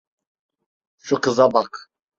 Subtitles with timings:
[0.97, 1.89] Şu kıza bak.